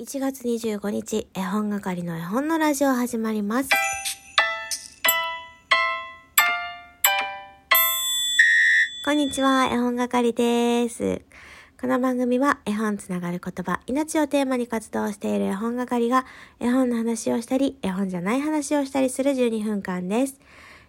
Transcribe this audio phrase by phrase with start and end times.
[0.00, 3.68] 1月25日、絵本係の絵本のラジオ始まります。
[9.04, 11.20] こんにちは、絵本係です。
[11.78, 16.24] この番組は絵本つながる言葉、命をテーマに活動している絵本係が
[16.60, 20.40] 絵本の話をしたり、絵本じゃない話をしたりする12分間です。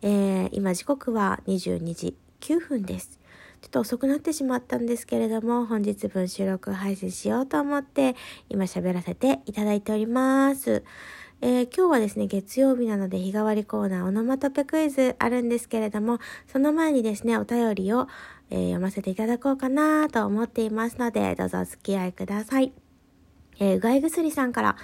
[0.00, 3.20] えー、今時刻は22時9分です。
[3.64, 8.14] ちょっと遅くなってしまったんですけれども、本日分収録配信しようと思って、
[8.50, 10.84] 今喋らせていただいております。
[11.40, 18.06] えー、今日はですね、月曜日なので日替わりコーナーオノマトペクイズあるんですけれども、その前にですね、お便りを、
[18.50, 22.83] えー、読ませていただこうかなと思っていますので、どうぞお付き合いください。
[23.58, 24.76] えー、うがい薬さんから、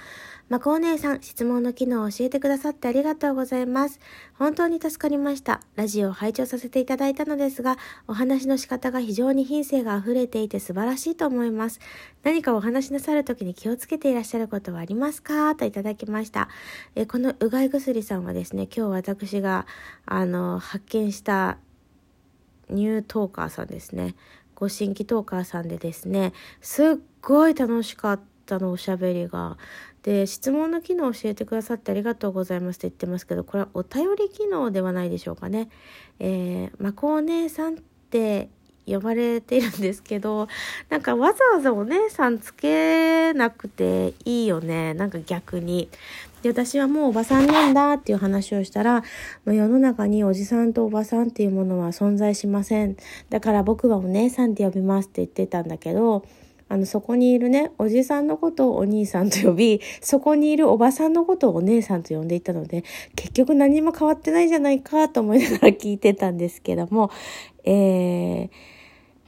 [0.49, 4.01] まこお姉さん、質問の機能を教えてくださってありがとうございます。
[4.33, 5.61] 本当に助かりました。
[5.77, 11.79] ラジオを拝聴させていただいたのですが、お話の仕方が非常に品性が溢れていて素晴らしいと思います。
[12.23, 15.55] 何かお話しなさるときに気をつけていらっしゃることはありますか？
[15.55, 16.49] といただきました。
[16.95, 19.65] えこのうがい薬さんはですね、今日私が、
[20.05, 21.59] あの、発見した
[22.69, 24.15] ニュートーカーさんですね。
[24.53, 26.85] ご新規トーカーさんでですね、すっ
[27.21, 29.57] ごい楽しかったの、おしゃべりが。
[30.03, 35.69] で質問の機能を教えてくださってありがとうございますって言ってますけどこれはお便り機能ではないでしょうかね。
[36.19, 37.77] えー、まこお姉さんっ
[38.09, 38.49] て
[38.87, 40.47] 呼ばれてるんですけど
[40.89, 45.89] なんかわざわざお姉さんつけなくていいよねなんか逆に。
[46.41, 49.03] で私はもうおばさんなんだっていう話をしたら、
[49.45, 52.97] ま、世の中におじさんとおばさんっていうものは存在しません
[53.29, 56.25] だから僕はお姉さんって呼びますって言ってたんだけど
[56.71, 62.85] あの、そこにいるね、おじさんのことをお兄さんと呼び、そこにいるおばさんのことをお姉さんと呼んでいたので、
[63.17, 67.11] 結局何も変わってないじゃないかと思いながら聞いてたんですけども、
[67.65, 68.49] えー、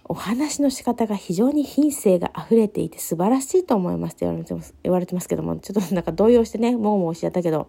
[0.06, 7.68] お話の仕方が非常に品性が溢れていて素晴らしいと思いますって言われてます言われてますけども、ちょっとなんか動揺してね、もうもうしちゃったけど、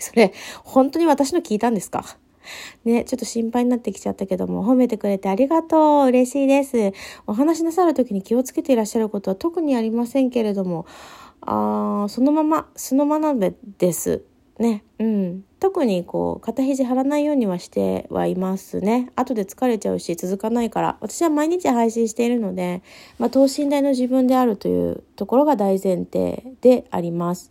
[0.00, 0.32] それ、
[0.64, 2.18] 本当に私の聞いたんですか？
[2.84, 6.06] ね、ちょっと心配になってきちゃったけども、褒めてくれてありがとう。
[6.06, 6.92] 嬉しいです。
[7.26, 10.86] お話しなさる時に気をつけていらっしゃることは特にありませんけれども、
[11.40, 14.22] あそのまま、そのままです。
[14.58, 15.44] ね、うん。
[15.60, 19.10] 特にこう、肩肘張らないようにはしてはいますね。
[19.16, 20.98] 後で疲れちゃうし、続かないから。
[21.00, 22.82] 私は毎日配信しているので、
[23.18, 27.50] まあ、等身大の自分であるというところが大前提であります。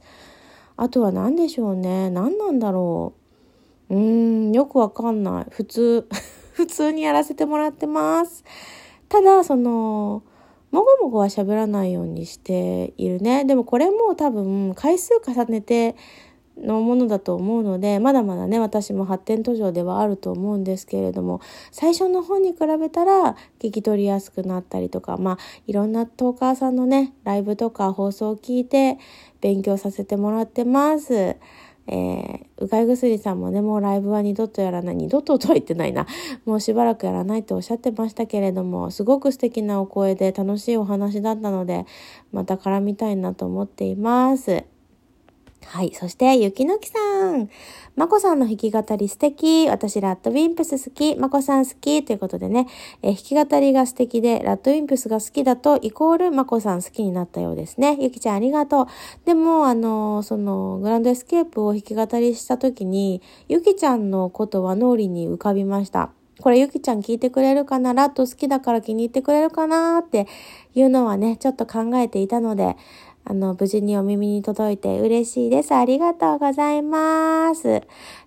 [0.77, 2.09] あとは何でしょうね。
[2.09, 3.20] 何なんだろう。
[3.91, 5.45] うーん、よくわかんない。
[5.49, 6.07] 普通、
[6.53, 8.45] 普通にやらせてもらってます。
[9.09, 10.23] ただ、その、
[10.71, 13.43] もごもごは喋らないようにしているね。
[13.43, 15.97] でもこれも多分回数重ねて
[16.57, 21.41] のものだと思うので、まだまだね、私も発展途上ではあると思うんですけれども、
[21.71, 25.37] 最初の方に比べたら聞き取りやすくなったりとか、まあ、
[25.67, 28.97] いろんなトーカーさんのね、ライブとか放送を聞いて
[29.41, 31.35] 勉強させてもらってます。
[31.87, 36.05] えー、うがい薬さんもね、もうライブは二度とやらない、二度ととは言ってないな。
[36.45, 41.85] もうしばらくやらないっておっしゃってましたけれども、すごく素敵なお声で楽しいお話だったので、
[42.31, 44.70] また絡みたいなと思っています。
[45.65, 45.93] はい。
[45.93, 47.49] そして、ゆきのきさん。
[47.95, 49.69] まこさんの弾き語り素敵。
[49.69, 51.15] 私、ラッドウィンプス好き。
[51.15, 52.03] まこさん好き。
[52.03, 52.67] ということでね、
[53.01, 57.97] え弾き語りが素敵で、ラッドウィンプスが好きだと、イコールまこさん好きになったようですね。
[58.01, 58.85] ゆきちゃんありがとう。
[59.25, 66.11] でも、あの、その、グランドエスケープを弾き語りした時に、ゆきちゃんのことは脳裏に浮かびました。
[66.39, 67.93] これゆきちゃん聞いてくれるかな？
[67.93, 69.99] ラット好きだから気に入ってくれるかな？
[69.99, 70.27] って
[70.73, 72.77] いうのはね、ちょっと考えていたので、
[73.23, 75.73] あの、無事にお耳に届いて嬉しいです。
[75.73, 77.67] ありがとうございます。
[77.69, 77.83] え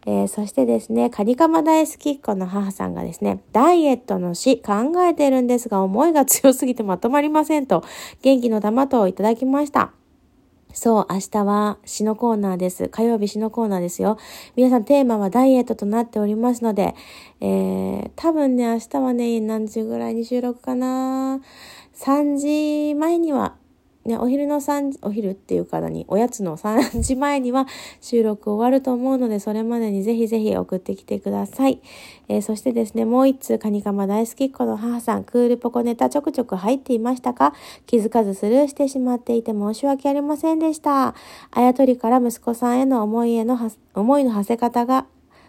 [0.06, 7.84] ー、そしてですね、カニカマ大好きっ子の母さんがですね、ダイエットの死考えてるんですが、思いが強すぎてまとまりませんと、
[8.22, 9.93] 元気の玉といただきました。
[10.75, 12.88] そう、明日は詩のコーナーです。
[12.88, 14.19] 火曜日詩のコーナーですよ。
[14.56, 16.97] 皆さんテーマはダイエットとなっておりますので、
[17.41, 21.41] えー、多分ね、明日はね、何時ぐらいに収録かな
[21.94, 23.56] ?3 時前には
[24.04, 27.66] ね、お昼の3お昼っていうか何、おやつの3時前には
[28.01, 31.80] 収録終わると思うので、それまでにぜひぜひ送ってきてください。
[32.28, 37.54] えー、そしてですね、もう一通、カニカマ大好きっ子の母さん、クールポコネタちょくちょく入っていましたか？
[37.86, 41.15] 気づかずスルーしてしまっていて申し訳ありませんでした。
[41.50, 43.59] あやとりから息子さんへの思いへの、
[43.95, 45.07] 思いの馳せ方が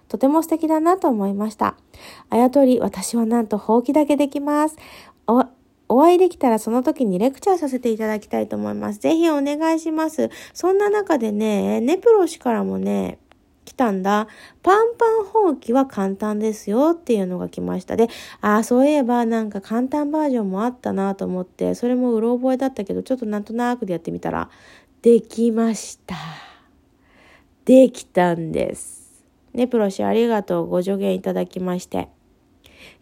[0.07, 1.75] とても素敵だなと思いました。
[2.29, 4.77] あやとり、私はなんとほうきだけできます。
[5.27, 5.43] お
[5.87, 8.99] お会いできたらその時にレクチャーさせていただきたいと思います。
[8.99, 10.29] ぜひお願いします。
[10.53, 13.19] そんな中でね、ネプロ氏からもね、
[13.65, 14.27] 来たんだ。
[14.63, 17.95] パンパンほうきは簡単ですよっていうのが来ました。
[17.95, 18.07] で、
[18.41, 24.49] ああ、そういえばなんか簡単バージョンもあったなと思って、それもうろ覚えだったけど、ちょっとなんとなくでやってみたら、
[25.01, 26.15] できました。
[27.65, 29.25] できたんです。
[29.53, 30.67] ね、プロシありがとう。
[30.67, 32.14] ご助言いただきまして。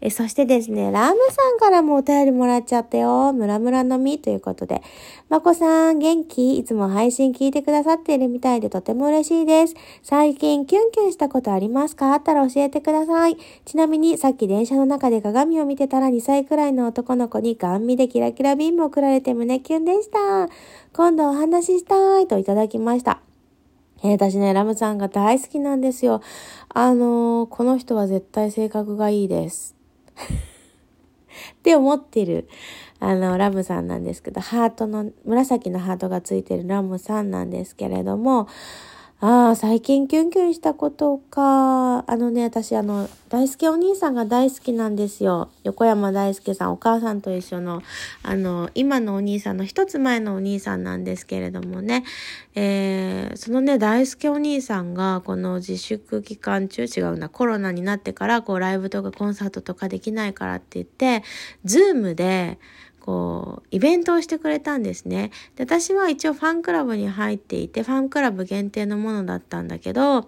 [0.00, 3.32] え、そしてですね、ラムさんからもお便りもらっちゃったよ。
[3.32, 4.82] ムラムラのみということで。
[5.28, 6.58] まこさん、元気？
[6.58, 9.74] いつも配信聞いてくださっているみたいでとても嬉しいです。
[10.02, 12.12] 最近キュンキュンしたことありますか？
[12.12, 13.36] あったら教えてください。
[13.64, 20.48] ちなみに、さっき電車の中で鏡を見てたら2歳くらいの男の子にガン見でキラキラビームを送られて胸キュンでした。
[20.92, 23.20] 今度お話ししたいといただきました。
[24.02, 26.20] えー、私ね、ラムさんが大好きなんですよ。
[26.68, 29.76] あのー、この人は絶対性格がいいです。
[30.16, 32.48] って思ってる、
[33.00, 38.48] あの、ラムさんなんですけど、ハートの、紫のハートがついてるラムさんなんですけれども、
[39.20, 42.04] ああ、最近キュンキュンしたことか。
[42.10, 45.50] あのね、私、あの、大輔お兄さんが大好きなんですよ。
[45.62, 47.82] 横山大輔さん、お母さんと一緒の、
[48.22, 52.04] あの、今のお兄さんの一つ前のお兄さんなんですけれどもね、
[52.54, 61.22] えー、そのね、大輔お兄さんが、この自粛期間中、違うな、コロナになってから、こう、ライブとかコンサートとかできないからって言って、
[61.64, 62.58] ズームで、
[63.04, 65.30] こう、イベントをしてくれたんですね。
[65.56, 70.26] で、私は一応ファンクラブに入っていて、ファンクラブ限定のものだったんだけど、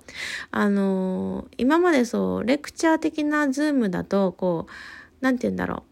[0.51, 5.85] あの今までそう、レクチャー的なズームだと、こう、なんて言うんだろ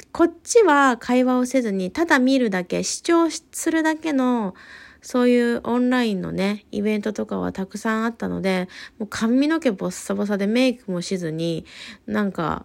[0.00, 0.04] う。
[0.12, 4.54] こっちは会話をせずに、ただ見るだけ、視聴するだけの、
[5.02, 8.66] そういうオンラインのね、イベントとかはたくさんあったので、
[8.98, 11.66] もう髪の毛ボッサボサでメイクもしずに、
[12.06, 12.64] なんか、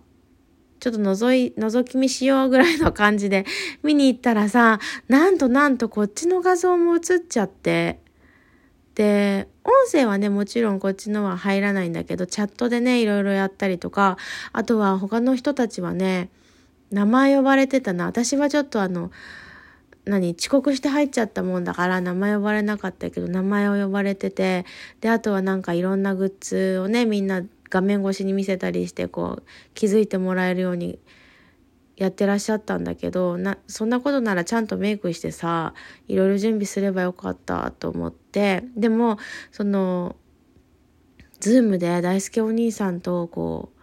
[0.86, 3.44] ちょっと覗い、覗き見しようぐらいの感じで
[3.82, 8.00] 見に行ったらさ、なんとなんとこっちの画像も映っちゃって、
[8.94, 14.20] で、音声はね、もちろんこっちのは入らないんだけど、チャットでね、いろいろやったりとか、
[14.54, 16.30] あとは他の人たちはね、
[16.92, 18.06] 名前呼ばれてたな。
[18.06, 19.10] 私はちょっとあの、
[20.06, 24.68] 何遅刻して入っちゃったもんだから名前呼ばれなかったけど名前を呼ばれてて
[25.02, 31.00] であとはなんかいろんなグッズをねみんな画面越しに見せたりしてこう気づいてもらえるように
[31.98, 35.74] やってらっしゃったんだけどなそんなことならちゃんとメイクしてさ
[36.08, 39.18] いろいろ準備すればよかったと思ってでも
[39.52, 40.16] その
[41.40, 43.76] ズームで大輔お兄さんとこう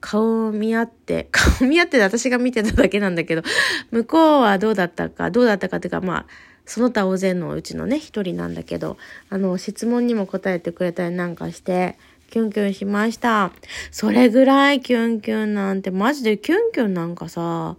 [0.00, 3.42] 顔を見合って、 顔見合って私が見てただけなんだけど、
[3.90, 6.26] 向こうはどうだったか、どうだったかっていうか、まあ、
[6.66, 8.96] その他大勢のうちのね、一人なんだけど、
[9.30, 11.98] あの、質問にも答えてくれたりなんかして、
[12.30, 13.52] キュンキュンしました。
[13.90, 17.76] それぐらいキュンキュンなんて、マジでキュンキュンなんかさ、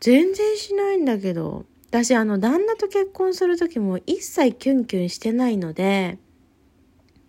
[0.00, 1.64] 全然しないんだけど。
[1.90, 6.18] 私、あの、旦那と結婚する時も一切キュンキュンしてないので、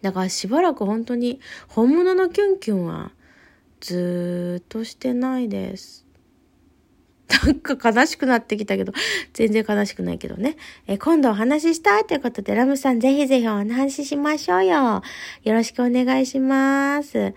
[0.01, 3.11] だからしばらく本当に本物のキュンキュンは
[3.79, 6.04] ずーっとしてないです。
[7.45, 8.93] なんか悲しくなってきたけど、
[9.33, 10.57] 全然悲しくないけどね。
[10.87, 15.01] え今度お話ししたいということで、ラムさんぜひぜひお話ししましょうよ。
[15.43, 17.33] よろしくお願いします。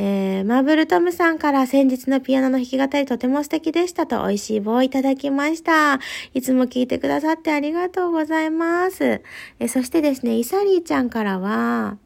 [0.00, 5.98] えー、マーブルトムさんから先日のピアノの弾き語りとても素敵でしたと美味しい棒をいただきました。
[6.34, 9.22] いつも聞いてくださってありがとうございます。
[9.58, 11.98] えそしてですね、イサリーちゃんからは、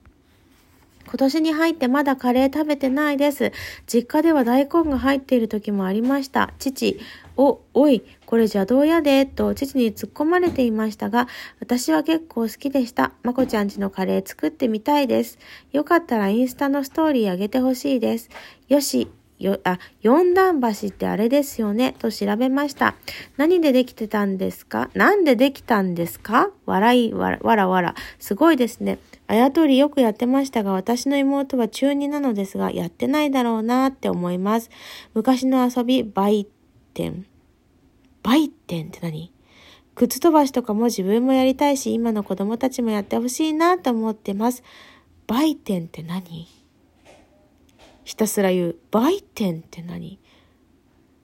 [1.12, 3.53] 今年に入ってまだカレー食べてないです。
[3.87, 6.55] 実家では大根が入っている時もありました。
[6.59, 6.99] 父、
[7.37, 11.29] お、おい、これ邪道やで、と父に突っ込まれていましたが、
[11.61, 13.12] 私は結構好きでした。
[13.25, 15.39] まこちゃんちのカレー作ってみたいです。
[15.70, 18.31] よかったらインスタのストーリーあげてほしいです。
[18.69, 19.10] よし、
[19.43, 22.94] よ、あ、四段橋ってあれですよね、と調べました。
[23.37, 24.91] 何でできてたんですか？
[24.94, 26.51] なんでできたんですか？
[26.67, 27.94] 笑い、わ、わらわら。
[28.19, 28.99] すごいですね。
[29.27, 34.70] あやとりよくやってましたが、私の妹は中2なのですが、やってないだろうなって思います。
[35.15, 36.46] 昔の遊び、売
[36.94, 37.27] 店。
[38.22, 39.32] 売店って何？
[39.94, 44.63] 靴飛ばしとかも自分もやりたいし、今の子供たちもやってほしいなと思ってます。
[45.27, 46.46] 売店って何？
[48.05, 48.77] ひたすら言う。
[48.91, 50.19] 売店って何？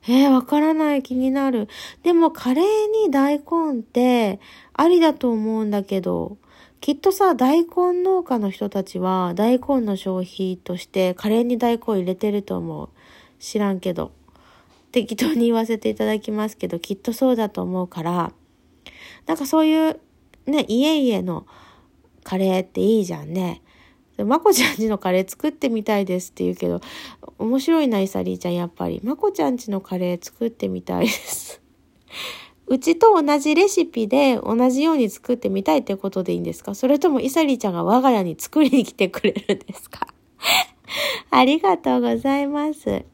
[0.06, 1.68] えー、わからない気になる。
[2.02, 2.64] でもカレー
[3.04, 4.40] に大根って
[4.72, 6.38] ありだと思うんだけど、
[6.80, 12.88] きっとさ、大根農家の人たちは大根の消費としてカレーに大根入れてると思う。
[13.38, 14.12] 知らんけど。
[14.90, 18.32] 適当に言わせていただきますけど、きっとそうだと思うから、
[19.26, 20.00] なんかそういう
[20.46, 21.46] ね、家々の
[22.24, 23.60] カレーっていいじゃんね。
[24.24, 26.80] まこちゃんちのカレー作ってみたいですって言うけど、
[27.38, 29.00] 面白いな、イサリーちゃん、やっぱり。
[29.04, 31.60] まこちゃんちのカレー作ってみたいです。
[32.66, 36.74] うちと同じレシピで同じように作ってみたいってことでいいんですか？
[36.74, 40.06] それともイサリーちゃんが我が家に作りに来てくれるんですか？
[41.30, 43.04] ありがとうございます。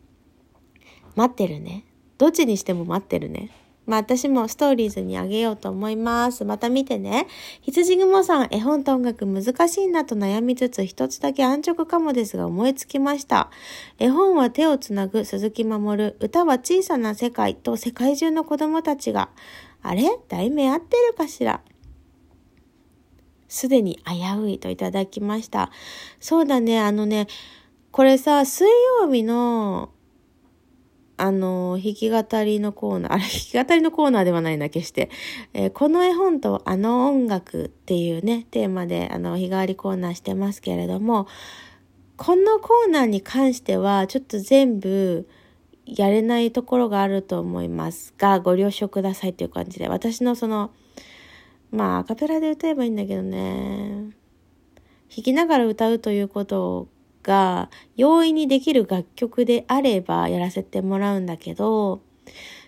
[1.14, 1.84] 待ってるね。
[2.18, 3.50] どっちにしても待ってるね。
[3.86, 6.44] まあ私もストーリーズにあげようと思います。
[6.44, 7.26] また見てね。
[7.60, 13.50] 羊雲さん、絵本と音楽難しいなと悩みつつ、一つだけ安直かもですが思いつきました。
[13.98, 19.28] 絵本は手をつなぐ鈴木守、歌は小さな世界と世界中の子供たちが、
[19.82, 20.04] あれ？
[20.28, 21.60] 題名合ってるかしら？
[23.48, 25.70] すでに危ういといただきました。
[26.18, 27.28] そうだね、あのね、
[27.92, 28.66] これさ、水
[29.00, 29.90] 曜日の
[31.16, 35.11] あの、弾き語りのコーナー、 あれ、弾き語りのコーナーではないな、決して。
[35.52, 41.26] えー、この絵本とあの音楽っていうね、テーマで、あの、日替わりコーナーしてますけれども、
[42.16, 45.28] このコーナーに関しては、ちょっと全部、
[45.87, 50.71] やれないところがあると思いますが、ご了承くださいという感じで、私のその、
[51.71, 54.11] まあ、アカペラで歌えばいいんだけどね、
[55.14, 56.88] 弾きながら歌うということを
[57.24, 62.02] が容易にできる楽曲であればやらせてもらうんだけど、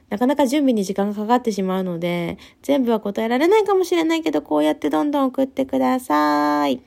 [0.08, 6.82] なかなか準備に時間がかかってしまうので、全部は答えられないかもしれないけど、こうやってどんどん送ってください。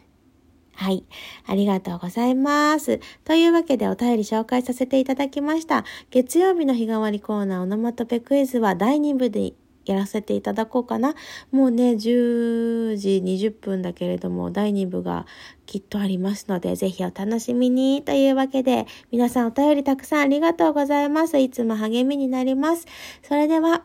[0.73, 1.03] はい。
[1.45, 3.01] ありがとうございます。
[3.25, 5.83] というわけでお便り紹介させていただきました。
[6.09, 9.51] 月曜日の日替わりコーナーオノマトペクイズは第2部で
[9.91, 11.15] やらせていただこうかな。
[11.51, 15.25] もうね、10時20分だけれども、第2部が
[15.65, 18.03] きっとありますので、ぜひお楽しみに。
[18.03, 21.37] というわけで、皆さんお便りたくさんありがとうございます。
[21.39, 22.85] いつも励みになります。
[23.23, 23.83] それでは、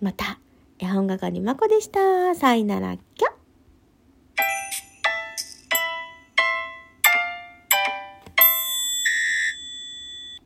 [0.00, 0.38] また、
[0.78, 2.34] 絵本係まこでした。
[2.34, 3.39] さいなら、きょ